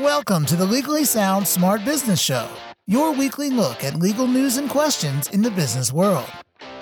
Welcome 0.00 0.46
to 0.46 0.56
the 0.56 0.64
Legally 0.64 1.04
Sound 1.04 1.46
Smart 1.46 1.84
Business 1.84 2.20
Show, 2.20 2.48
your 2.86 3.12
weekly 3.12 3.50
look 3.50 3.84
at 3.84 3.96
legal 3.96 4.26
news 4.26 4.56
and 4.56 4.70
questions 4.70 5.28
in 5.28 5.42
the 5.42 5.50
business 5.50 5.92
world. 5.92 6.24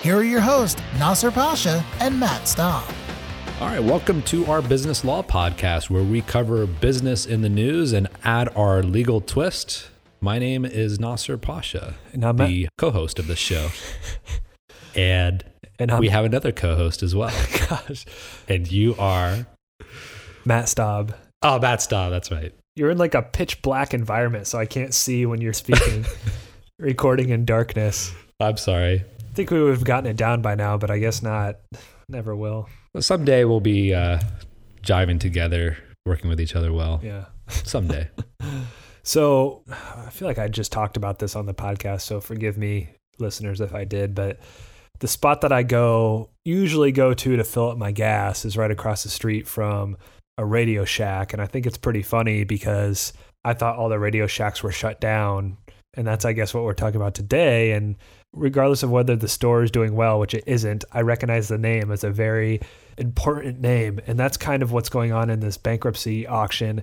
Here 0.01 0.17
are 0.17 0.23
your 0.23 0.41
hosts, 0.41 0.81
Nasser 0.99 1.31
Pasha 1.33 1.85
and 1.99 2.19
Matt 2.21 2.47
Staub. 2.47 2.85
All 3.61 3.67
right, 3.69 3.83
welcome 3.83 4.23
to 4.23 4.47
our 4.47 4.63
business 4.63 5.05
law 5.05 5.23
podcast 5.23 5.91
where 5.91 6.05
we 6.05 6.23
cover 6.23 6.67
business 6.67 7.27
in 7.27 7.43
the 7.43 7.49
news 7.49 7.93
and 7.93 8.07
add 8.23 8.49
our 8.57 8.83
legal 8.83 9.21
twist. 9.21 9.89
My 10.21 10.39
name 10.39 10.65
is 10.65 11.01
Nasser 11.01 11.37
Pasha, 11.37 11.97
And 12.13 12.25
I'm 12.25 12.37
the 12.37 12.69
co 12.79 12.91
host 12.91 13.19
of 13.19 13.27
this 13.27 13.39
show. 13.41 13.71
and 14.95 15.43
And 15.81 15.91
I'm 15.91 15.99
we 16.01 16.11
have 16.11 16.25
another 16.25 16.53
co 16.53 16.77
host 16.77 17.03
as 17.03 17.15
well. 17.15 17.33
gosh, 17.69 18.05
And 18.49 18.71
you 18.71 18.95
are. 18.99 19.47
Matt 20.45 20.69
Staub. 20.69 21.15
Oh, 21.43 21.59
Matt 21.59 21.83
Staub, 21.83 22.11
that's 22.13 22.31
right. 22.31 22.55
You're 22.77 22.91
in 22.91 22.99
like 22.99 23.15
a 23.15 23.23
pitch 23.23 23.63
black 23.63 23.93
environment, 23.95 24.47
so 24.47 24.59
I 24.59 24.67
can't 24.67 24.95
see 24.95 25.27
when 25.27 25.41
you're 25.41 25.53
speaking. 25.53 26.05
recording 26.81 27.29
in 27.29 27.45
darkness. 27.45 28.13
I'm 28.41 28.57
sorry. 28.57 29.05
I 29.05 29.33
think 29.35 29.51
we 29.51 29.63
would 29.63 29.75
have 29.75 29.85
gotten 29.85 30.11
it 30.11 30.17
down 30.17 30.43
by 30.43 30.55
now, 30.55 30.77
but 30.79 30.91
I 30.91 30.99
guess 30.99 31.23
not. 31.23 31.61
Never 32.09 32.35
will. 32.35 32.69
Someday 32.99 33.45
we'll 33.45 33.61
be 33.61 33.95
uh, 33.95 34.19
jiving 34.83 35.21
together, 35.21 35.77
working 36.07 36.29
with 36.29 36.41
each 36.41 36.57
other 36.57 36.73
well. 36.73 37.01
Yeah. 37.03 37.27
Someday. 37.49 38.09
So 39.03 39.65
I 39.69 40.11
feel 40.11 40.29
like 40.29 40.39
I 40.39 40.47
just 40.47 40.71
talked 40.71 40.99
about 40.99 41.19
this 41.19 41.35
on 41.35 41.47
the 41.47 41.55
podcast, 41.55 42.03
so 42.03 42.21
forgive 42.21 42.59
me, 42.59 42.91
listeners, 43.19 43.61
if 43.61 43.75
I 43.75 43.85
did. 43.85 44.15
But 44.15 44.39
the 45.01 45.09
spot 45.09 45.41
that 45.41 45.51
I 45.53 45.63
go 45.63 46.29
usually 46.45 46.93
go 46.93 47.15
to 47.15 47.37
to 47.37 47.43
fill 47.43 47.71
up 47.71 47.79
my 47.79 47.93
gas 47.93 48.45
is 48.45 48.59
right 48.59 48.71
across 48.71 49.03
the 49.03 49.09
street 49.09 49.49
from 49.49 49.97
a 50.41 50.45
Radio 50.45 50.87
Shack, 50.87 51.35
and 51.35 51.43
I 51.43 51.47
think 51.47 51.67
it's 51.67 51.77
pretty 51.77 52.03
funny 52.03 52.45
because 52.45 53.13
I 53.45 53.53
thought 53.53 53.77
all 53.77 53.91
the 53.91 53.99
Radio 53.99 54.27
Shacks 54.27 54.63
were 54.63 54.73
shut 54.73 54.99
down, 54.99 55.59
and 55.95 56.07
that's 56.07 56.25
I 56.25 56.33
guess 56.33 56.55
what 56.55 56.65
we're 56.65 56.73
talking 56.73 56.99
about 57.01 57.15
today. 57.15 57.73
And 57.73 57.97
regardless 58.33 58.83
of 58.83 58.91
whether 58.91 59.17
the 59.17 59.29
store 59.29 59.63
is 59.63 59.71
doing 59.71 59.95
well, 59.95 60.19
which 60.19 60.33
it 60.33 60.45
isn't, 60.47 60.85
I 60.93 61.03
recognize 61.03 61.49
the 61.49 61.59
name 61.59 61.93
as 61.93 62.05
a 62.05 62.11
very 62.11 62.61
important 62.97 63.61
name, 63.61 64.01
and 64.07 64.19
that's 64.19 64.39
kind 64.39 64.63
of 64.63 64.73
what's 64.73 64.89
going 64.89 65.13
on 65.13 65.29
in 65.29 65.41
this 65.41 65.59
bankruptcy 65.59 66.27
auction 66.27 66.83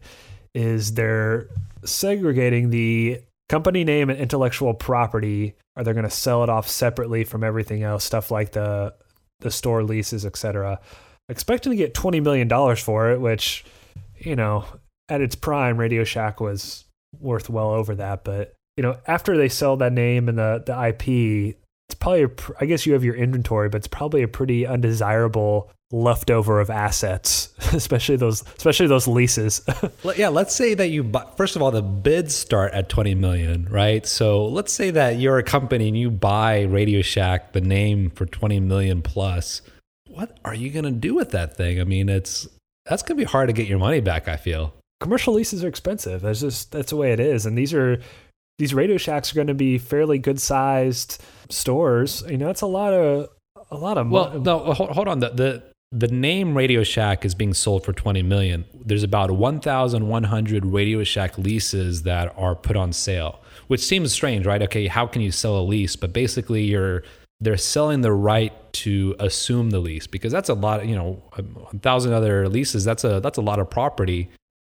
is 0.54 0.94
they're 0.94 1.50
segregating 1.84 2.70
the 2.70 3.22
company 3.50 3.84
name 3.84 4.12
and 4.12 4.20
intellectual 4.20 4.76
property 4.76 5.56
are 5.76 5.84
they're 5.84 5.94
going 5.96 6.04
to 6.04 6.12
sell 6.12 6.44
it 6.44 6.50
off 6.50 6.68
separately 6.68 7.24
from 7.24 7.44
everything 7.44 7.84
else 7.84 8.04
stuff 8.04 8.30
like 8.30 8.52
the 8.52 8.94
the 9.40 9.52
store 9.52 9.84
leases 9.84 10.26
etc 10.26 10.80
expecting 11.30 11.72
to 11.72 11.76
get 11.76 11.94
20 11.94 12.20
million 12.20 12.48
dollars 12.48 12.80
for 12.80 13.12
it 13.12 13.20
which 13.20 13.66
you 14.18 14.36
know 14.36 14.66
at 15.10 15.22
its 15.22 15.36
prime 15.36 15.78
radio 15.78 16.04
shack 16.04 16.40
was 16.40 16.86
worth 17.20 17.50
well 17.50 17.72
over 17.72 17.96
that 17.96 18.24
but 18.24 18.54
you 18.76 18.84
know 18.84 18.98
after 19.08 19.38
they 19.38 19.50
sell 19.50 19.78
that 19.78 19.94
name 19.94 20.30
and 20.30 20.38
the 20.38 20.64
the 20.66 20.88
ip 20.88 21.08
it's 21.90 21.96
probably 22.00 22.24
a 22.24 22.30
i 22.60 22.66
guess 22.66 22.86
you 22.86 22.94
have 22.94 23.04
your 23.04 23.16
inventory 23.16 23.70
but 23.70 23.78
it's 23.78 23.88
probably 23.88 24.22
a 24.22 24.28
pretty 24.28 24.66
undesirable 24.66 25.72
leftover 25.92 26.60
of 26.60 26.70
assets 26.70 27.54
especially 27.74 28.18
those 28.18 28.44
especially 28.58 28.88
those 28.88 29.08
leases 29.08 29.62
yeah, 30.18 30.28
let's 30.30 30.56
say 30.56 30.74
that 30.74 30.90
you 30.90 31.04
buy, 31.04 31.26
first 31.38 31.56
of 31.56 31.62
all 31.62 31.72
the 31.72 31.82
bids 31.82 32.36
start 32.36 32.74
at 32.74 32.90
20 32.90 33.16
million, 33.16 33.68
right? 33.70 34.06
So 34.06 34.46
let's 34.46 34.74
say 34.74 34.92
that 34.92 35.18
you're 35.20 35.38
a 35.38 35.44
company 35.44 35.88
and 35.88 35.98
you 35.98 36.10
buy 36.10 36.62
Radio 36.64 37.02
Shack 37.02 37.54
the 37.54 37.62
name 37.62 38.10
for 38.10 38.26
20 38.26 38.60
million 38.62 39.02
plus. 39.02 39.62
What 40.18 40.40
are 40.44 40.56
you 40.56 40.72
going 40.72 40.86
to 40.86 40.92
do 40.92 41.14
with 41.14 41.30
that 41.32 41.56
thing? 41.56 41.80
I 41.80 41.84
mean, 41.84 42.10
it's 42.10 42.48
that's 42.88 43.04
going 43.04 43.18
to 43.18 43.22
be 43.22 43.30
hard 43.30 43.50
to 43.50 43.54
get 43.54 43.68
your 43.68 43.78
money 43.78 44.00
back, 44.02 44.28
I 44.28 44.36
feel. 44.36 44.74
commercial 45.00 45.34
leases 45.36 45.64
are 45.64 45.68
expensive. 45.68 46.22
That's 46.22 46.40
just 46.40 46.72
that's 46.72 46.90
the 46.90 46.96
way 46.96 47.12
it 47.12 47.20
is. 47.20 47.46
And 47.46 47.56
these 47.56 47.72
are 47.74 48.00
these 48.58 48.74
Radio 48.74 48.98
Shacks 48.98 49.32
are 49.32 49.36
going 49.36 49.48
to 49.48 49.54
be 49.54 49.78
fairly 49.78 50.18
good 50.18 50.42
sized 50.42 51.22
stores. 51.50 52.24
You 52.28 52.38
know, 52.38 52.50
it's 52.50 52.62
a 52.62 52.66
lot 52.68 52.94
of 52.94 53.30
a 53.70 53.78
lot 53.78 54.00
of 54.00 54.10
Well, 54.10 54.40
no, 54.40 54.60
uh, 54.62 54.74
hold, 54.74 54.90
hold 54.90 55.08
on. 55.08 55.20
The, 55.20 55.30
the 55.30 55.64
the 55.92 56.08
name 56.08 56.58
Radio 56.58 56.84
Shack 56.84 57.24
is 57.24 57.36
being 57.36 57.54
sold 57.54 57.86
for 57.86 57.94
20 57.94 58.24
million. 58.24 58.66
There's 58.74 59.04
about 59.04 59.32
1,100 59.32 60.66
Radio 60.66 61.04
Shack 61.04 61.38
leases 61.38 62.04
that 62.04 62.34
are 62.36 62.56
put 62.56 62.76
on 62.76 62.92
sale, 62.92 63.40
which 63.68 63.82
seems 63.82 64.12
strange, 64.12 64.46
right? 64.48 64.62
Okay, 64.64 64.88
how 64.88 65.06
can 65.06 65.22
you 65.22 65.32
sell 65.32 65.58
a 65.58 65.62
lease? 65.62 65.96
But 65.96 66.12
basically, 66.12 66.64
you're 66.64 67.04
they're 67.40 67.58
selling 67.58 68.02
the 68.02 68.12
right 68.14 68.54
to 68.74 69.16
assume 69.20 69.70
the 69.70 69.80
lease 69.80 70.08
because 70.08 70.32
that's 70.32 70.50
a 70.50 70.54
lot. 70.54 70.86
You 70.88 70.96
know, 70.96 71.24
a, 71.38 71.78
thousand 71.80 72.14
other 72.14 72.48
leases. 72.50 72.84
That's 72.84 73.04
a 73.04 73.20
that's 73.20 73.38
a 73.38 73.42
lot 73.42 73.60
of 73.60 73.70
property, 73.70 74.30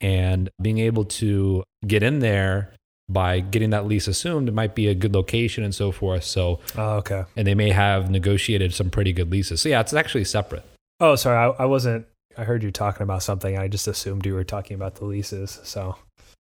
and 0.02 0.50
being 0.62 0.80
able 0.80 1.06
to 1.06 1.64
get 1.86 2.04
in 2.04 2.20
there 2.20 2.74
by 3.10 3.40
getting 3.40 3.70
that 3.70 3.86
lease 3.88 4.08
assumed, 4.08 4.50
it 4.50 4.54
might 4.54 4.76
be 4.76 4.88
a 4.88 4.94
good 4.96 5.14
location 5.16 5.64
and 5.64 5.74
so 5.74 5.92
forth. 5.92 6.24
So 6.26 6.60
Oh, 6.76 6.96
okay. 6.98 7.24
and 7.38 7.48
they 7.48 7.56
may 7.56 7.70
have 7.70 8.10
negotiated 8.12 8.74
some 8.74 8.90
pretty 8.90 9.14
good 9.14 9.32
leases. 9.32 9.62
So 9.62 9.70
yeah, 9.70 9.80
it's 9.80 9.94
actually 9.94 10.26
separate. 10.26 10.64
Oh, 11.00 11.16
sorry. 11.16 11.38
I, 11.38 11.64
I 11.64 11.66
wasn't. 11.66 12.06
I 12.38 12.44
heard 12.44 12.64
you 12.64 12.72
talking 12.72 13.04
about 13.04 13.24
something. 13.24 13.58
I 13.58 13.68
just 13.68 13.88
assumed 13.88 14.26
you 14.26 14.34
were 14.34 14.44
talking 14.44 14.76
about 14.76 14.96
the 14.96 15.06
leases. 15.06 15.60
So 15.64 15.96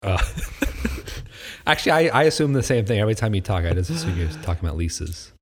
Uh, 0.02 0.16
actually, 1.66 1.92
I, 1.92 2.20
I 2.20 2.22
assume 2.24 2.52
the 2.52 2.62
same 2.62 2.84
thing 2.86 2.98
every 3.00 3.14
time 3.14 3.34
you 3.34 3.40
talk. 3.40 3.64
I 3.64 3.72
just 3.74 3.90
assume 3.90 4.18
you're 4.18 4.28
talking 4.42 4.64
about 4.64 4.76
leases. 4.76 5.32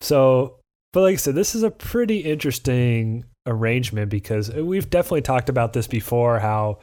So, 0.00 0.60
but 0.92 1.02
like 1.02 1.14
I 1.14 1.16
said, 1.16 1.34
this 1.34 1.54
is 1.54 1.62
a 1.62 1.70
pretty 1.70 2.18
interesting 2.20 3.24
arrangement 3.46 4.10
because 4.10 4.50
we've 4.50 4.90
definitely 4.90 5.22
talked 5.22 5.48
about 5.48 5.72
this 5.72 5.86
before 5.86 6.40
how 6.40 6.80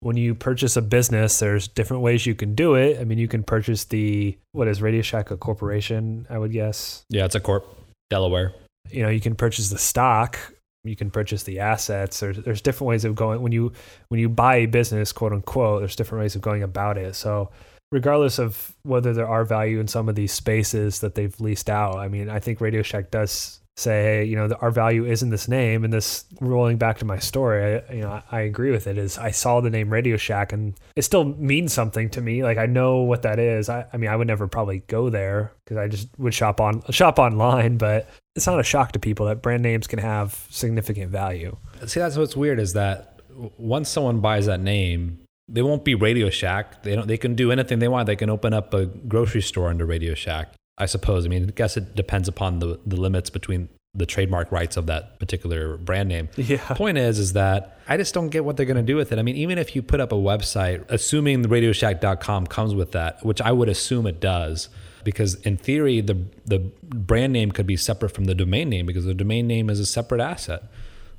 when 0.00 0.16
you 0.16 0.34
purchase 0.34 0.76
a 0.76 0.82
business, 0.82 1.38
there's 1.38 1.66
different 1.66 2.02
ways 2.02 2.26
you 2.26 2.34
can 2.34 2.54
do 2.54 2.74
it. 2.74 3.00
I 3.00 3.04
mean, 3.04 3.18
you 3.18 3.26
can 3.26 3.42
purchase 3.42 3.84
the, 3.84 4.36
what 4.52 4.68
is 4.68 4.82
Radio 4.82 5.00
Shack 5.00 5.30
a 5.30 5.36
corporation, 5.36 6.26
I 6.28 6.38
would 6.38 6.52
guess. 6.52 7.04
Yeah, 7.08 7.24
it's 7.24 7.34
a 7.34 7.40
corp, 7.40 7.66
Delaware. 8.10 8.52
You 8.90 9.02
know, 9.02 9.08
you 9.08 9.20
can 9.20 9.34
purchase 9.34 9.70
the 9.70 9.78
stock, 9.78 10.38
you 10.84 10.94
can 10.94 11.10
purchase 11.10 11.44
the 11.44 11.60
assets. 11.60 12.20
There's, 12.20 12.36
there's 12.36 12.60
different 12.60 12.88
ways 12.88 13.06
of 13.06 13.14
going 13.14 13.40
when 13.40 13.52
you, 13.52 13.72
when 14.08 14.20
you 14.20 14.28
buy 14.28 14.56
a 14.56 14.66
business, 14.66 15.10
quote 15.10 15.32
unquote, 15.32 15.80
there's 15.80 15.96
different 15.96 16.22
ways 16.22 16.36
of 16.36 16.42
going 16.42 16.62
about 16.62 16.98
it. 16.98 17.14
So, 17.14 17.50
regardless 17.94 18.40
of 18.40 18.74
whether 18.82 19.14
there 19.14 19.28
are 19.28 19.44
value 19.44 19.78
in 19.78 19.86
some 19.86 20.08
of 20.08 20.16
these 20.16 20.32
spaces 20.32 20.98
that 20.98 21.14
they've 21.14 21.40
leased 21.40 21.70
out. 21.70 21.96
I 21.96 22.08
mean, 22.08 22.28
I 22.28 22.40
think 22.40 22.60
Radio 22.60 22.82
Shack 22.82 23.12
does 23.12 23.60
say, 23.76 24.24
you 24.24 24.34
know, 24.34 24.48
our 24.60 24.72
value 24.72 25.04
is 25.04 25.22
in 25.22 25.30
this 25.30 25.46
name. 25.46 25.84
And 25.84 25.92
this 25.92 26.24
rolling 26.40 26.76
back 26.76 26.98
to 26.98 27.04
my 27.04 27.20
story, 27.20 27.80
I, 27.88 27.92
you 27.94 28.00
know, 28.00 28.10
I, 28.10 28.22
I 28.32 28.40
agree 28.40 28.72
with 28.72 28.88
it. 28.88 28.98
Is 28.98 29.16
I 29.16 29.30
saw 29.30 29.60
the 29.60 29.70
name 29.70 29.92
Radio 29.92 30.16
Shack 30.16 30.52
and 30.52 30.74
it 30.96 31.02
still 31.02 31.24
means 31.24 31.72
something 31.72 32.10
to 32.10 32.20
me. 32.20 32.42
Like 32.42 32.58
I 32.58 32.66
know 32.66 32.98
what 32.98 33.22
that 33.22 33.38
is. 33.38 33.68
I, 33.68 33.86
I 33.92 33.96
mean, 33.96 34.10
I 34.10 34.16
would 34.16 34.26
never 34.26 34.48
probably 34.48 34.80
go 34.88 35.08
there 35.08 35.52
because 35.64 35.76
I 35.76 35.86
just 35.86 36.08
would 36.18 36.34
shop 36.34 36.60
on 36.60 36.82
shop 36.90 37.20
online. 37.20 37.78
But 37.78 38.08
it's 38.34 38.48
not 38.48 38.58
a 38.58 38.64
shock 38.64 38.90
to 38.92 38.98
people 38.98 39.26
that 39.26 39.40
brand 39.40 39.62
names 39.62 39.86
can 39.86 40.00
have 40.00 40.46
significant 40.50 41.12
value. 41.12 41.56
See, 41.86 42.00
that's 42.00 42.16
what's 42.16 42.34
weird 42.34 42.58
is 42.58 42.72
that 42.72 43.20
once 43.56 43.88
someone 43.88 44.18
buys 44.20 44.46
that 44.46 44.60
name, 44.60 45.23
they 45.48 45.62
won't 45.62 45.84
be 45.84 45.94
Radio 45.94 46.30
Shack. 46.30 46.82
They 46.82 46.94
don't. 46.94 47.06
They 47.06 47.18
can 47.18 47.34
do 47.34 47.52
anything 47.52 47.78
they 47.78 47.88
want. 47.88 48.06
They 48.06 48.16
can 48.16 48.30
open 48.30 48.54
up 48.54 48.72
a 48.74 48.86
grocery 48.86 49.42
store 49.42 49.68
under 49.68 49.84
Radio 49.84 50.14
Shack. 50.14 50.52
I 50.78 50.86
suppose. 50.86 51.24
I 51.24 51.28
mean, 51.28 51.48
I 51.48 51.52
guess 51.52 51.76
it 51.76 51.94
depends 51.94 52.28
upon 52.28 52.58
the 52.58 52.80
the 52.86 52.96
limits 52.96 53.30
between 53.30 53.68
the 53.96 54.06
trademark 54.06 54.50
rights 54.50 54.76
of 54.76 54.86
that 54.86 55.18
particular 55.20 55.76
brand 55.76 56.08
name. 56.08 56.28
Yeah. 56.36 56.58
Point 56.74 56.98
is, 56.98 57.18
is 57.18 57.34
that 57.34 57.78
I 57.88 57.96
just 57.96 58.12
don't 58.12 58.28
get 58.28 58.44
what 58.44 58.56
they're 58.56 58.66
going 58.66 58.76
to 58.76 58.82
do 58.82 58.96
with 58.96 59.12
it. 59.12 59.18
I 59.18 59.22
mean, 59.22 59.36
even 59.36 59.56
if 59.56 59.76
you 59.76 59.82
put 59.82 60.00
up 60.00 60.10
a 60.12 60.16
website, 60.16 60.84
assuming 60.88 61.42
the 61.42 61.48
RadioShack.com 61.48 62.48
comes 62.48 62.74
with 62.74 62.92
that, 62.92 63.24
which 63.24 63.40
I 63.40 63.52
would 63.52 63.68
assume 63.68 64.06
it 64.06 64.20
does, 64.20 64.68
because 65.04 65.36
in 65.36 65.56
theory, 65.56 66.00
the 66.00 66.24
the 66.44 66.58
brand 66.82 67.32
name 67.32 67.52
could 67.52 67.66
be 67.66 67.76
separate 67.76 68.10
from 68.10 68.24
the 68.24 68.34
domain 68.34 68.68
name 68.68 68.86
because 68.86 69.04
the 69.04 69.14
domain 69.14 69.46
name 69.46 69.70
is 69.70 69.78
a 69.78 69.86
separate 69.86 70.20
asset. 70.20 70.64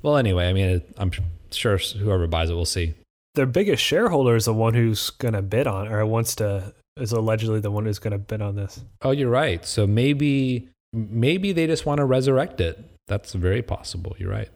Well, 0.02 0.16
anyway, 0.16 0.48
I 0.48 0.52
mean, 0.52 0.82
I'm 0.98 1.12
sure 1.50 1.78
whoever 1.78 2.26
buys 2.26 2.50
it 2.50 2.54
will 2.54 2.64
see. 2.64 2.94
Their 3.36 3.46
biggest 3.46 3.82
shareholder 3.82 4.34
is 4.34 4.46
the 4.46 4.54
one 4.54 4.74
who's 4.74 5.10
going 5.10 5.34
to 5.34 5.42
bid 5.42 5.66
on 5.66 5.86
or 5.86 6.04
wants 6.04 6.34
to 6.36 6.74
is 6.96 7.12
allegedly 7.12 7.60
the 7.60 7.70
one 7.70 7.84
who's 7.84 7.98
going 7.98 8.12
to 8.12 8.18
bid 8.18 8.42
on 8.42 8.56
this. 8.56 8.82
Oh, 9.02 9.10
you're 9.10 9.30
right. 9.30 9.64
So 9.64 9.86
maybe 9.86 10.68
maybe 10.92 11.52
they 11.52 11.66
just 11.66 11.86
want 11.86 11.98
to 11.98 12.04
resurrect 12.04 12.60
it. 12.60 12.82
That's 13.06 13.34
very 13.34 13.62
possible. 13.62 14.16
You're 14.18 14.30
right. 14.30 14.48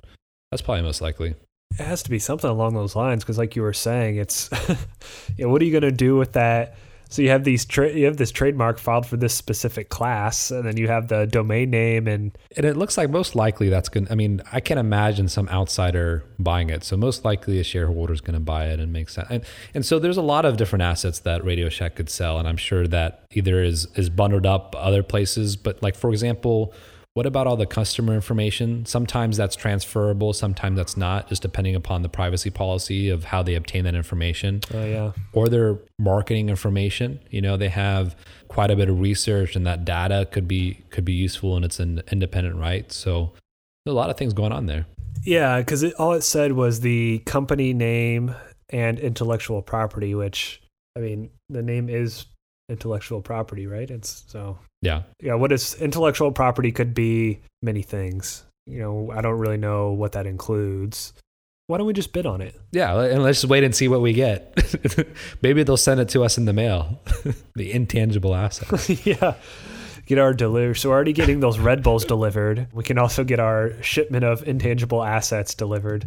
That's 0.50 0.62
probably 0.62 0.82
most 0.82 1.00
likely. 1.00 1.34
It 1.78 1.84
has 1.84 2.02
to 2.02 2.10
be 2.10 2.18
something 2.18 2.50
along 2.50 2.74
those 2.74 2.96
lines 2.96 3.22
because, 3.22 3.38
like 3.38 3.54
you 3.54 3.62
were 3.62 3.72
saying, 3.72 4.16
it's 4.16 4.50
yeah. 5.36 5.46
What 5.46 5.62
are 5.62 5.64
you 5.64 5.70
going 5.70 5.82
to 5.82 5.92
do 5.92 6.16
with 6.16 6.32
that? 6.32 6.76
So 7.10 7.22
you 7.22 7.30
have 7.30 7.42
these 7.42 7.64
tra- 7.64 7.92
you 7.92 8.06
have 8.06 8.16
this 8.16 8.30
trademark 8.30 8.78
filed 8.78 9.04
for 9.04 9.16
this 9.16 9.34
specific 9.34 9.88
class, 9.88 10.52
and 10.52 10.64
then 10.64 10.76
you 10.76 10.86
have 10.86 11.08
the 11.08 11.26
domain 11.26 11.68
name, 11.68 12.06
and 12.06 12.30
And 12.56 12.64
it 12.64 12.76
looks 12.76 12.96
like 12.96 13.10
most 13.10 13.34
likely 13.34 13.68
that's 13.68 13.88
going 13.88 14.06
to, 14.06 14.12
I 14.12 14.14
mean, 14.14 14.42
I 14.52 14.60
can't 14.60 14.78
imagine 14.78 15.28
some 15.28 15.48
outsider 15.48 16.24
buying 16.38 16.70
it. 16.70 16.84
So 16.84 16.96
most 16.96 17.24
likely 17.24 17.58
a 17.58 17.64
shareholder 17.64 18.12
is 18.12 18.20
going 18.20 18.34
to 18.34 18.40
buy 18.40 18.66
it 18.66 18.78
and 18.78 18.92
make 18.92 19.08
sense. 19.08 19.26
And, 19.28 19.44
and 19.74 19.84
so 19.84 19.98
there's 19.98 20.16
a 20.16 20.22
lot 20.22 20.44
of 20.44 20.56
different 20.56 20.82
assets 20.82 21.18
that 21.20 21.44
Radio 21.44 21.68
Shack 21.68 21.96
could 21.96 22.08
sell. 22.08 22.38
And 22.38 22.46
I'm 22.48 22.56
sure 22.56 22.86
that 22.86 23.24
either 23.32 23.62
is, 23.62 23.88
is 23.96 24.08
bundled 24.08 24.46
up 24.46 24.74
other 24.78 25.02
places. 25.02 25.56
But 25.56 25.82
like, 25.82 25.96
for 25.96 26.10
example, 26.10 26.72
what 27.14 27.26
about 27.26 27.46
all 27.46 27.56
the 27.56 27.66
customer 27.66 28.14
information? 28.14 28.86
Sometimes 28.86 29.36
that's 29.36 29.56
transferable, 29.56 30.32
sometimes 30.32 30.76
that's 30.76 30.96
not, 30.96 31.28
just 31.28 31.42
depending 31.42 31.74
upon 31.74 32.02
the 32.02 32.08
privacy 32.08 32.50
policy 32.50 33.08
of 33.08 33.24
how 33.24 33.42
they 33.42 33.54
obtain 33.54 33.84
that 33.84 33.94
information. 33.94 34.60
Oh 34.72 34.84
yeah. 34.84 35.12
Or 35.32 35.48
their 35.48 35.78
marketing 35.98 36.48
information. 36.48 37.20
You 37.30 37.40
know, 37.40 37.56
they 37.56 37.68
have 37.68 38.14
quite 38.48 38.70
a 38.70 38.76
bit 38.76 38.88
of 38.88 39.00
research 39.00 39.56
and 39.56 39.66
that 39.66 39.84
data 39.84 40.28
could 40.30 40.46
be 40.46 40.84
could 40.90 41.04
be 41.04 41.12
useful 41.12 41.56
and 41.56 41.64
it's 41.64 41.80
an 41.80 42.02
independent 42.12 42.56
right. 42.56 42.90
So 42.92 43.32
a 43.86 43.92
lot 43.92 44.10
of 44.10 44.16
things 44.16 44.32
going 44.32 44.52
on 44.52 44.66
there. 44.66 44.86
Yeah, 45.24 45.58
because 45.58 45.82
it, 45.82 45.94
all 45.94 46.12
it 46.12 46.22
said 46.22 46.52
was 46.52 46.80
the 46.80 47.18
company 47.20 47.72
name 47.72 48.34
and 48.70 48.98
intellectual 48.98 49.62
property, 49.62 50.14
which 50.14 50.62
I 50.96 51.00
mean, 51.00 51.30
the 51.48 51.62
name 51.62 51.88
is 51.88 52.26
intellectual 52.70 53.20
property, 53.20 53.66
right? 53.66 53.90
It's 53.90 54.24
so 54.28 54.58
Yeah. 54.82 55.02
yeah. 55.20 55.34
What 55.34 55.52
is 55.52 55.74
intellectual 55.80 56.32
property 56.32 56.72
could 56.72 56.94
be 56.94 57.40
many 57.62 57.82
things. 57.82 58.44
You 58.66 58.80
know, 58.80 59.10
I 59.14 59.20
don't 59.20 59.38
really 59.38 59.56
know 59.56 59.92
what 59.92 60.12
that 60.12 60.26
includes. 60.26 61.12
Why 61.66 61.78
don't 61.78 61.86
we 61.86 61.92
just 61.92 62.12
bid 62.12 62.26
on 62.26 62.40
it? 62.40 62.58
Yeah, 62.72 63.00
and 63.00 63.22
let's 63.22 63.40
just 63.42 63.50
wait 63.50 63.62
and 63.64 63.74
see 63.74 63.86
what 63.88 64.00
we 64.00 64.12
get. 64.12 64.56
Maybe 65.42 65.62
they'll 65.62 65.76
send 65.76 66.00
it 66.00 66.08
to 66.10 66.24
us 66.24 66.36
in 66.38 66.44
the 66.44 66.52
mail. 66.52 67.00
the 67.54 67.72
intangible 67.72 68.34
asset. 68.34 68.88
yeah. 69.06 69.34
Get 70.06 70.18
our 70.18 70.34
deliver. 70.34 70.74
So 70.74 70.88
we're 70.88 70.96
already 70.96 71.12
getting 71.12 71.38
those 71.38 71.58
Red 71.60 71.84
Bulls 71.84 72.04
delivered. 72.04 72.66
We 72.72 72.82
can 72.82 72.98
also 72.98 73.22
get 73.22 73.38
our 73.38 73.80
shipment 73.82 74.24
of 74.24 74.42
intangible 74.48 75.02
assets 75.04 75.54
delivered. 75.54 76.06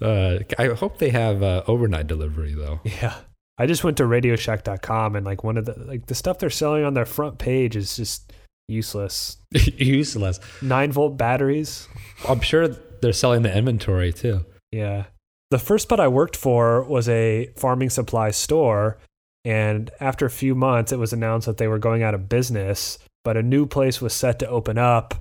Uh, 0.00 0.40
I 0.58 0.68
hope 0.68 0.98
they 0.98 1.08
have 1.10 1.42
uh, 1.42 1.62
overnight 1.66 2.06
delivery 2.06 2.52
though. 2.54 2.80
Yeah. 2.84 3.14
I 3.58 3.66
just 3.66 3.84
went 3.84 3.96
to 3.98 4.04
radioshack.com 4.04 5.16
and 5.16 5.24
like 5.24 5.42
one 5.42 5.56
of 5.56 5.64
the 5.64 5.74
like 5.86 6.06
the 6.06 6.14
stuff 6.14 6.38
they're 6.38 6.50
selling 6.50 6.84
on 6.84 6.94
their 6.94 7.06
front 7.06 7.38
page 7.38 7.76
is 7.76 7.96
just 7.96 8.32
useless. 8.68 9.38
Useless. 9.76 10.40
9 10.62 10.92
volt 10.92 11.16
batteries. 11.16 11.88
I'm 12.28 12.40
sure 12.40 12.68
they're 12.68 13.12
selling 13.12 13.42
the 13.42 13.56
inventory 13.56 14.12
too. 14.12 14.44
Yeah. 14.72 15.04
The 15.50 15.58
first 15.58 15.84
spot 15.84 16.00
I 16.00 16.08
worked 16.08 16.36
for 16.36 16.82
was 16.82 17.08
a 17.08 17.50
farming 17.56 17.90
supply 17.90 18.30
store 18.30 18.98
and 19.44 19.90
after 20.00 20.26
a 20.26 20.30
few 20.30 20.54
months 20.54 20.92
it 20.92 20.98
was 20.98 21.12
announced 21.12 21.46
that 21.46 21.56
they 21.56 21.68
were 21.68 21.78
going 21.78 22.02
out 22.02 22.14
of 22.14 22.28
business, 22.28 22.98
but 23.24 23.36
a 23.36 23.42
new 23.42 23.64
place 23.64 24.00
was 24.00 24.12
set 24.12 24.38
to 24.40 24.48
open 24.48 24.76
up 24.76 25.14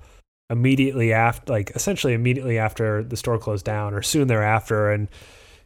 immediately 0.49 1.13
after 1.13 1.53
like 1.53 1.71
essentially 1.71 2.13
immediately 2.13 2.57
after 2.57 3.03
the 3.03 3.17
store 3.17 3.37
closed 3.37 3.65
down 3.65 3.93
or 3.93 4.01
soon 4.01 4.27
thereafter 4.27 4.91
and 4.91 5.07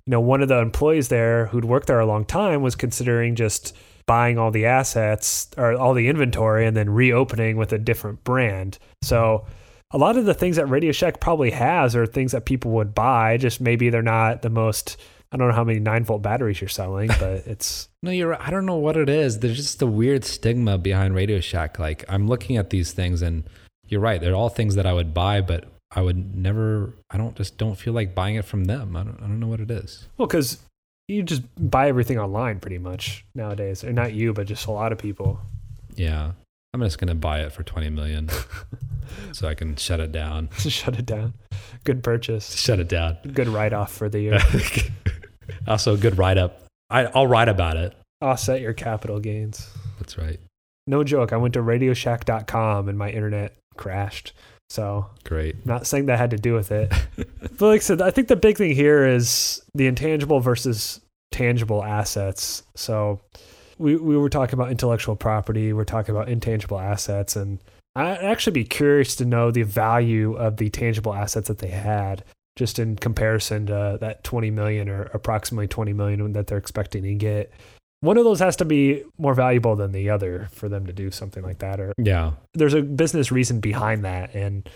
you 0.09 0.15
know 0.15 0.19
one 0.21 0.41
of 0.41 0.47
the 0.47 0.57
employees 0.57 1.09
there 1.09 1.45
who'd 1.47 1.65
worked 1.65 1.85
there 1.85 2.00
a 2.00 2.06
long 2.06 2.25
time 2.25 2.63
was 2.63 2.75
considering 2.75 3.35
just 3.35 3.75
buying 4.07 4.39
all 4.39 4.50
the 4.50 4.65
assets 4.65 5.47
or 5.56 5.73
all 5.75 5.94
the 5.94 6.07
inventory 6.07 6.65
and 6.65 6.75
then 6.75 6.89
reopening 6.89 7.57
with 7.57 7.71
a 7.73 7.77
different 7.77 8.23
brand 8.23 8.79
so 9.03 9.45
a 9.91 10.00
lot 10.00 10.17
of 10.17 10.25
the 10.25 10.33
things 10.33 10.56
that 10.56 10.65
radio 10.65 10.91
shack 10.91 11.19
probably 11.19 11.51
has 11.51 11.95
are 11.95 12.07
things 12.07 12.31
that 12.31 12.44
people 12.45 12.71
would 12.71 12.95
buy 12.95 13.38
just 13.38 13.61
maybe 13.61 13.91
they're 13.91 14.01
not 14.01 14.41
the 14.41 14.50
most 14.50 14.97
i 15.31 15.38
don't 15.38 15.47
know 15.50 15.53
how 15.53 15.63
many 15.63 15.79
9 15.79 16.03
volt 16.06 16.23
batteries 16.23 16.59
you're 16.59 16.67
selling 16.69 17.07
but 17.19 17.45
it's 17.45 17.88
No, 18.01 18.09
you're. 18.09 18.29
right. 18.29 18.41
I 18.41 18.50
don't 18.50 18.65
know 18.65 18.77
what 18.77 18.97
it 18.97 19.09
is. 19.09 19.39
There's 19.39 19.57
just 19.57 19.81
a 19.83 19.85
weird 19.88 20.25
stigma 20.25 20.79
behind 20.79 21.13
Radio 21.13 21.39
Shack. 21.39 21.77
Like 21.77 22.03
I'm 22.09 22.27
looking 22.27 22.57
at 22.57 22.71
these 22.71 22.94
things, 22.94 23.21
and 23.21 23.44
you're 23.89 24.00
right. 24.01 24.19
They're 24.21 24.33
all 24.33 24.50
things 24.50 24.73
that 24.75 24.88
I 24.88 24.94
would 24.94 25.13
buy, 25.13 25.41
but 25.41 25.65
I 25.95 26.01
would 26.01 26.36
never. 26.36 26.94
I 27.09 27.18
don't 27.18 27.36
just 27.36 27.57
don't 27.57 27.75
feel 27.75 27.94
like 27.94 28.13
buying 28.13 28.36
it 28.36 28.45
from 28.45 28.65
them. 28.65 28.95
I 28.95 29.03
don't. 29.03 29.18
I 29.18 29.21
don't 29.27 29.39
know 29.39 29.47
what 29.47 29.59
it 29.59 29.71
is. 29.71 30.06
well 30.18 30.27
because 30.27 30.59
you 31.07 31.24
just 31.24 31.41
buy 31.57 31.88
everything 31.89 32.19
online 32.19 32.59
pretty 32.59 32.77
much 32.77 33.25
nowadays 33.33 33.83
or 33.83 33.91
not 33.91 34.13
you 34.13 34.31
but 34.31 34.45
just 34.45 34.68
a 34.68 34.71
lot 34.71 34.91
of 34.91 35.00
people 35.00 35.39
Yeah, 35.95 36.33
I'm 36.71 36.81
just 36.81 37.00
gonna 37.00 37.15
buy 37.15 37.39
it 37.39 37.51
for 37.51 37.63
20 37.63 37.89
million, 37.89 38.30
so 39.31 39.47
I 39.47 39.56
can 39.56 39.75
shut 39.75 40.00
it 40.00 40.12
down. 40.12 40.50
shut 40.59 41.00
it 41.00 41.07
down 41.07 41.33
good 41.83 42.03
purchase 42.03 42.56
Shut 42.56 42.80
it 42.80 42.88
down. 42.89 43.18
good 43.33 43.47
write-off 43.47 43.92
for 43.92 44.07
the 44.07 44.19
year 44.19 44.39
also, 45.68 45.97
good 45.97 46.18
write 46.19 46.38
up. 46.38 46.62
I, 46.92 47.06
I'll 47.06 47.25
write 47.27 47.50
about 47.50 47.75
it. 47.77 47.95
offset 48.21 48.62
your 48.62 48.74
capital 48.74 49.19
gains 49.19 49.68
That's 49.97 50.15
right. 50.18 50.39
no 50.88 51.03
joke 51.03 51.33
i 51.33 51.38
went 51.38 51.53
to 51.56 51.62
radioshack.com 51.62 52.88
and 52.88 52.97
my 53.00 53.09
internet 53.09 53.56
crashed 53.77 54.33
so 54.69 55.10
Great. 55.24 55.66
not 55.66 55.88
saying 55.88 56.06
that 56.07 56.18
had 56.18 56.31
to 56.31 56.38
do 56.38 56.54
with 56.54 56.71
it. 56.71 56.92
But 57.57 57.68
like 57.68 57.81
i 57.81 57.83
said 57.83 58.01
i 58.01 58.12
think 58.12 58.27
the 58.30 58.36
big 58.36 58.57
thing 58.57 58.74
here 58.74 59.06
is 59.06 59.62
the 59.75 59.88
intangible 59.88 60.39
versus 60.39 61.01
tangible 61.31 61.83
assets. 61.83 62.63
So 62.75 63.19
we, 63.80 63.95
we 63.95 64.18
were 64.18 64.30
talking 64.30 64.54
about 64.54 64.69
intellectual 64.69 65.16
property 65.16 65.74
we're 65.74 65.86
talking 65.86 66.13
about 66.13 66.30
intangible 66.30 66.80
assets 66.80 67.36
and 67.36 67.60
i'd 67.95 68.19
actually 68.19 68.54
be 68.54 68.66
curious 68.66 69.16
to 69.16 69.25
know 69.25 69.50
the 69.50 69.63
value 69.63 70.33
of 70.33 70.57
the 70.57 70.69
tangible 70.69 71.13
assets 71.13 71.48
that 71.48 71.57
they 71.57 71.69
had 71.69 72.24
just 72.56 72.77
in 72.77 72.98
comparison 72.98 73.66
to 73.66 73.98
that 74.01 74.24
20 74.24 74.51
million 74.51 74.89
or 74.89 75.04
approximately 75.13 75.68
20 75.68 75.94
million 75.94 76.33
that 76.33 76.48
they're 76.48 76.57
expecting 76.57 77.04
to 77.04 77.16
get 77.16 77.51
one 78.01 78.18
of 78.18 78.24
those 78.24 78.40
has 78.40 78.56
to 78.57 78.66
be 78.66 79.04
more 79.18 79.34
valuable 79.34 79.75
than 79.75 79.92
the 79.92 80.10
other 80.10 80.48
for 80.51 80.69
them 80.69 80.86
to 80.86 80.94
do 80.94 81.12
something 81.12 81.44
like 81.44 81.60
that 81.60 81.80
or 81.80 81.94
Yeah. 81.98 82.31
there's 82.54 82.74
a 82.74 82.81
business 82.81 83.31
reason 83.31 83.60
behind 83.60 84.06
that 84.06 84.34
and 84.36 84.68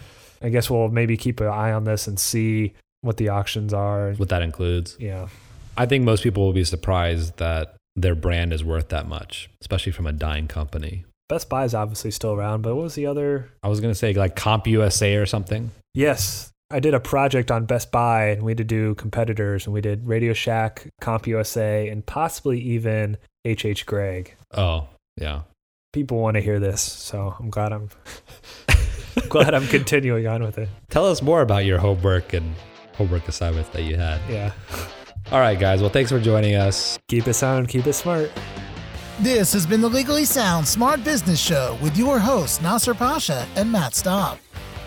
i 0.41 0.49
guess 0.49 0.69
we'll 0.69 0.89
maybe 0.89 1.15
keep 1.17 1.39
an 1.39 1.47
eye 1.47 1.71
on 1.71 1.83
this 1.85 2.07
and 2.07 2.19
see 2.19 2.73
what 3.01 3.17
the 3.17 3.29
auctions 3.29 3.73
are 3.73 4.13
What 4.13 4.29
that 4.29 4.41
includes. 4.41 4.95
yeah 4.99 5.27
I 5.75 5.87
think 5.87 6.03
most 6.03 6.21
people 6.21 6.45
will 6.45 6.53
be 6.53 6.63
surprised 6.65 7.37
that 7.37 7.75
their 7.95 8.13
brand 8.15 8.53
is 8.53 8.63
worth 8.63 8.89
that 8.89 9.07
much, 9.07 9.49
especially 9.59 9.91
from 9.91 10.05
a 10.05 10.13
dying 10.13 10.47
company. 10.47 11.03
best 11.29 11.49
buy 11.49 11.63
is 11.63 11.73
obviously 11.73 12.11
still 12.11 12.33
around 12.33 12.61
but 12.61 12.75
what 12.75 12.83
was 12.83 12.95
the 12.95 13.05
other 13.07 13.49
I 13.63 13.69
was 13.69 13.79
gonna 13.81 13.95
say 13.95 14.13
like 14.13 14.35
CompUSA 14.35 15.21
or 15.21 15.25
something. 15.25 15.71
yes 15.93 16.51
i 16.73 16.79
did 16.79 16.93
a 16.93 16.99
project 16.99 17.51
on 17.51 17.65
best 17.65 17.91
buy 17.91 18.25
and 18.29 18.41
we 18.43 18.51
had 18.51 18.57
to 18.57 18.63
do 18.63 18.95
competitors 18.95 19.65
and 19.65 19.73
we 19.73 19.79
did 19.81 20.05
radio 20.07 20.33
shack 20.33 20.87
compusa 21.01 21.89
and 21.91 22.05
possibly 22.05 22.59
even 22.59 23.17
hhgregg 23.45 24.29
Oh, 24.55 24.87
yeah. 25.17 25.41
people 25.93 26.17
want 26.19 26.35
to 26.35 26.41
hear 26.41 26.59
this 26.59 26.81
so 26.81 27.35
i'm 27.39 27.49
glad 27.49 27.71
i'm 27.73 27.89
glad 29.29 29.53
i'm 29.53 29.67
continuing 29.67 30.27
on 30.27 30.43
with 30.43 30.57
it 30.57 30.69
Tell 30.89 31.05
us 31.05 31.21
more 31.21 31.41
about 31.41 31.65
your 31.65 31.77
homework 31.79 32.33
and 32.33 32.55
homework 32.95 33.27
assignments 33.27 33.69
that 33.69 33.83
you 33.83 33.95
had. 33.97 34.19
yeah 34.29 34.51
All 35.31 35.39
right, 35.39 35.57
guys. 35.59 35.79
Well, 35.81 35.89
thanks 35.89 36.11
for 36.11 36.19
joining 36.19 36.55
us. 36.55 36.99
keep 37.07 37.27
it 37.27 37.33
sound 37.33 37.69
keep 37.69 37.87
it 37.87 37.93
smart 37.93 38.31
This 39.19 39.53
has 39.53 39.65
been 39.65 39.81
the 39.81 39.89
Legally 39.89 40.25
Sound 40.25 40.67
Smart 40.67 41.03
Business 41.03 41.39
Show 41.39 41.77
with 41.81 41.95
your 41.97 42.19
hosts, 42.19 42.61
Nasser 42.61 42.93
Pasha 42.95 43.47
and 43.55 43.71
Matt 43.71 43.93
Staub. 43.95 44.37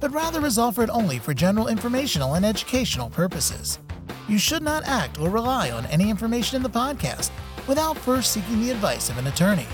but 0.00 0.12
rather 0.12 0.44
is 0.46 0.58
offered 0.58 0.90
only 0.90 1.18
for 1.18 1.34
general 1.34 1.68
informational 1.68 2.34
and 2.34 2.44
educational 2.44 3.10
purposes. 3.10 3.78
You 4.28 4.38
should 4.38 4.62
not 4.62 4.86
act 4.86 5.18
or 5.18 5.30
rely 5.30 5.70
on 5.70 5.86
any 5.86 6.10
information 6.10 6.56
in 6.56 6.62
the 6.62 6.70
podcast 6.70 7.30
without 7.66 7.96
first 7.96 8.32
seeking 8.32 8.60
the 8.60 8.70
advice 8.70 9.08
of 9.10 9.18
an 9.18 9.26
attorney. 9.26 9.66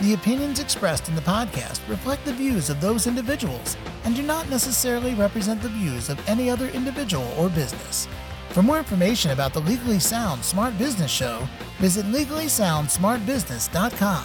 The 0.00 0.14
opinions 0.14 0.60
expressed 0.60 1.08
in 1.08 1.16
the 1.16 1.22
podcast 1.22 1.80
reflect 1.88 2.24
the 2.24 2.32
views 2.32 2.70
of 2.70 2.80
those 2.80 3.08
individuals 3.08 3.76
and 4.04 4.14
do 4.14 4.22
not 4.22 4.48
necessarily 4.48 5.14
represent 5.14 5.60
the 5.60 5.68
views 5.68 6.08
of 6.08 6.28
any 6.28 6.48
other 6.48 6.68
individual 6.68 7.26
or 7.36 7.48
business. 7.48 8.06
For 8.50 8.62
more 8.62 8.78
information 8.78 9.32
about 9.32 9.52
the 9.52 9.60
Legally 9.60 9.98
Sound 9.98 10.44
Smart 10.44 10.78
Business 10.78 11.10
Show, 11.10 11.48
visit 11.78 12.06
legallysoundsmartbusiness.com. 12.06 14.24